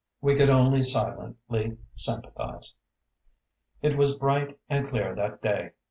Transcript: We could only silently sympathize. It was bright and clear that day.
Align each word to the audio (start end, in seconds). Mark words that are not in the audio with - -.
We 0.19 0.33
could 0.33 0.49
only 0.49 0.81
silently 0.81 1.77
sympathize. 1.93 2.73
It 3.83 3.95
was 3.95 4.15
bright 4.17 4.57
and 4.67 4.89
clear 4.89 5.13
that 5.13 5.43
day. 5.43 5.73